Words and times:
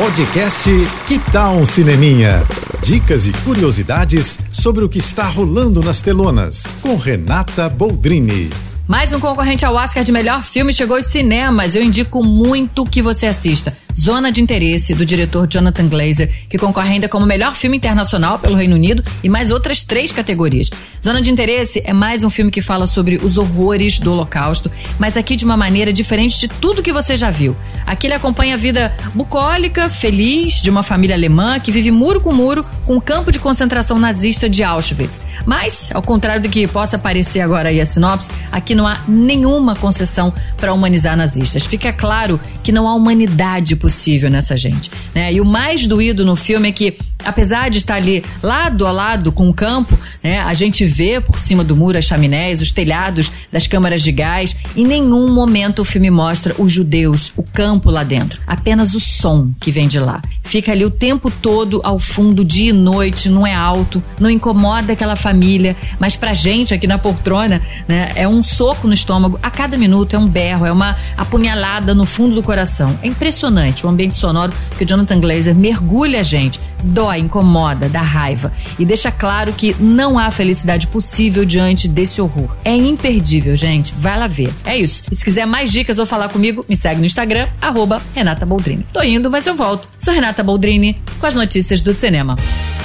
Podcast 0.00 0.70
Que 1.06 1.18
Tal 1.30 1.58
um 1.58 1.66
Cineminha? 1.66 2.42
Dicas 2.82 3.26
e 3.26 3.32
curiosidades 3.44 4.38
sobre 4.50 4.82
o 4.82 4.88
que 4.88 4.96
está 4.96 5.24
rolando 5.24 5.82
nas 5.82 6.00
telonas, 6.00 6.64
com 6.80 6.96
Renata 6.96 7.68
Boldrini. 7.68 8.48
Mais 8.88 9.12
um 9.12 9.20
concorrente 9.20 9.66
ao 9.66 9.74
Oscar 9.74 10.02
de 10.02 10.10
melhor 10.10 10.42
filme 10.42 10.72
chegou 10.72 10.96
aos 10.96 11.04
cinemas. 11.04 11.76
Eu 11.76 11.82
indico 11.82 12.24
muito 12.24 12.86
que 12.86 13.02
você 13.02 13.26
assista. 13.26 13.76
Zona 13.98 14.30
de 14.30 14.40
Interesse, 14.40 14.94
do 14.94 15.04
diretor 15.04 15.46
Jonathan 15.48 15.88
Glazer, 15.88 16.30
que 16.48 16.58
concorre 16.58 16.94
ainda 16.94 17.08
como 17.08 17.26
melhor 17.26 17.54
filme 17.54 17.76
internacional 17.76 18.38
pelo 18.38 18.56
Reino 18.56 18.74
Unido 18.74 19.04
e 19.22 19.28
mais 19.28 19.50
outras 19.50 19.82
três 19.82 20.12
categorias. 20.12 20.70
Zona 21.04 21.20
de 21.20 21.30
Interesse 21.30 21.82
é 21.84 21.92
mais 21.92 22.22
um 22.22 22.30
filme 22.30 22.50
que 22.50 22.62
fala 22.62 22.86
sobre 22.86 23.16
os 23.16 23.38
horrores 23.38 23.98
do 23.98 24.12
Holocausto, 24.12 24.70
mas 24.98 25.16
aqui 25.16 25.36
de 25.36 25.44
uma 25.44 25.56
maneira 25.56 25.92
diferente 25.92 26.38
de 26.38 26.48
tudo 26.48 26.82
que 26.82 26.92
você 26.92 27.16
já 27.16 27.30
viu. 27.30 27.56
Aqui 27.86 28.06
ele 28.06 28.14
acompanha 28.14 28.54
a 28.54 28.58
vida 28.58 28.94
bucólica, 29.14 29.88
feliz, 29.88 30.60
de 30.60 30.70
uma 30.70 30.82
família 30.82 31.16
alemã 31.16 31.58
que 31.58 31.72
vive 31.72 31.90
muro 31.90 32.20
com 32.20 32.32
muro 32.32 32.64
com 32.86 32.96
um 32.96 33.00
campo 33.00 33.32
de 33.32 33.38
concentração 33.38 33.98
nazista 33.98 34.48
de 34.48 34.62
Auschwitz. 34.62 35.20
Mas, 35.46 35.90
ao 35.94 36.02
contrário 36.02 36.42
do 36.42 36.48
que 36.48 36.66
possa 36.66 36.98
parecer 36.98 37.40
agora 37.40 37.70
aí 37.70 37.80
a 37.80 37.86
sinopse, 37.86 38.30
aqui 38.52 38.74
não 38.74 38.86
há 38.86 39.00
nenhuma 39.08 39.74
concessão 39.74 40.32
para 40.56 40.72
humanizar 40.72 41.16
nazistas. 41.16 41.64
Fica 41.64 41.92
claro 41.92 42.38
que 42.62 42.72
não 42.72 42.86
há 42.86 42.94
humanidade 42.94 43.74
possível 43.80 44.30
nessa 44.30 44.56
gente. 44.56 44.90
Né? 45.14 45.32
E 45.32 45.40
o 45.40 45.44
mais 45.44 45.86
doído 45.86 46.24
no 46.24 46.36
filme 46.36 46.68
é 46.68 46.72
que, 46.72 46.96
apesar 47.24 47.70
de 47.70 47.78
estar 47.78 47.94
ali 47.94 48.22
lado 48.42 48.86
a 48.86 48.92
lado 48.92 49.32
com 49.32 49.48
o 49.48 49.54
campo, 49.54 49.98
né, 50.22 50.38
a 50.40 50.52
gente 50.54 50.84
vê 50.84 51.20
por 51.20 51.38
cima 51.38 51.64
do 51.64 51.74
muro 51.74 51.96
as 51.98 52.04
chaminés, 52.04 52.60
os 52.60 52.70
telhados 52.70 53.32
das 53.50 53.66
câmaras 53.66 54.02
de 54.02 54.12
gás. 54.12 54.54
Em 54.76 54.86
nenhum 54.86 55.34
momento 55.34 55.80
o 55.80 55.84
filme 55.84 56.10
mostra 56.10 56.54
os 56.58 56.72
judeus, 56.72 57.32
o 57.36 57.42
campo 57.42 57.90
lá 57.90 58.04
dentro. 58.04 58.40
Apenas 58.46 58.94
o 58.94 59.00
som 59.00 59.50
que 59.58 59.70
vem 59.70 59.88
de 59.88 59.98
lá. 59.98 60.20
Fica 60.42 60.72
ali 60.72 60.84
o 60.84 60.90
tempo 60.90 61.30
todo 61.30 61.80
ao 61.82 61.98
fundo, 61.98 62.44
dia 62.44 62.70
e 62.70 62.72
noite, 62.72 63.28
não 63.28 63.46
é 63.46 63.54
alto, 63.54 64.02
não 64.20 64.28
incomoda 64.28 64.92
aquela 64.92 65.16
família, 65.16 65.74
mas 65.98 66.16
pra 66.16 66.34
gente 66.34 66.74
aqui 66.74 66.86
na 66.86 66.98
poltrona, 66.98 67.62
né, 67.88 68.12
é 68.14 68.28
um 68.28 68.42
soco 68.42 68.86
no 68.86 68.92
estômago 68.92 69.38
a 69.42 69.50
cada 69.50 69.78
minuto, 69.78 70.14
é 70.14 70.18
um 70.18 70.28
berro, 70.28 70.66
é 70.66 70.72
uma 70.72 70.96
apunhalada 71.16 71.94
no 71.94 72.04
fundo 72.04 72.34
do 72.34 72.42
coração. 72.42 72.98
É 73.02 73.06
impressionante 73.06 73.69
o 73.84 73.88
ambiente 73.88 74.14
sonoro 74.14 74.52
que 74.76 74.84
o 74.84 74.86
Jonathan 74.86 75.20
Glazer 75.20 75.54
mergulha 75.54 76.20
a 76.20 76.22
gente. 76.22 76.60
Dói, 76.82 77.18
incomoda, 77.18 77.88
dá 77.88 78.00
raiva 78.00 78.52
e 78.78 78.84
deixa 78.84 79.10
claro 79.10 79.52
que 79.52 79.76
não 79.78 80.18
há 80.18 80.30
felicidade 80.30 80.86
possível 80.86 81.44
diante 81.44 81.86
desse 81.86 82.20
horror. 82.20 82.56
É 82.64 82.74
imperdível, 82.74 83.54
gente. 83.54 83.92
Vai 83.98 84.18
lá 84.18 84.26
ver. 84.26 84.52
É 84.64 84.76
isso. 84.76 85.02
E 85.10 85.14
se 85.14 85.24
quiser 85.24 85.46
mais 85.46 85.70
dicas 85.70 85.98
ou 85.98 86.06
falar 86.06 86.28
comigo, 86.28 86.64
me 86.68 86.76
segue 86.76 87.00
no 87.00 87.06
Instagram, 87.06 87.48
arroba 87.60 88.00
Renata 88.14 88.46
Boldrini. 88.46 88.86
Tô 88.92 89.02
indo, 89.02 89.30
mas 89.30 89.46
eu 89.46 89.54
volto. 89.54 89.88
Sou 89.98 90.14
Renata 90.14 90.42
Boldrini 90.42 91.00
com 91.18 91.26
as 91.26 91.34
notícias 91.34 91.80
do 91.80 91.92
cinema. 91.92 92.36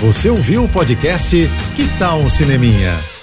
Você 0.01 0.29
ouviu 0.29 0.63
o 0.65 0.69
podcast 0.69 1.49
Que 1.75 1.87
Tal 1.97 2.19
um 2.19 2.29
Cineminha? 2.29 3.14